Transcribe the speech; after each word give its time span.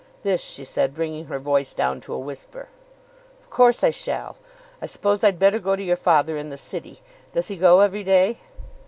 This 0.23 0.41
she 0.41 0.65
said 0.65 0.95
bringing 0.95 1.25
her 1.25 1.37
voice 1.37 1.75
down 1.75 2.01
to 2.01 2.13
a 2.15 2.17
whisper. 2.17 2.69
"Of 3.39 3.51
course 3.51 3.83
I 3.83 3.91
shall. 3.91 4.35
I 4.81 4.87
suppose 4.87 5.23
I'd 5.23 5.37
better 5.37 5.59
go 5.59 5.75
to 5.75 5.83
your 5.83 5.95
father 5.95 6.37
in 6.37 6.49
the 6.49 6.57
city. 6.57 7.03
Does 7.35 7.49
he 7.49 7.55
go 7.55 7.81
every 7.81 8.03
day?" 8.03 8.39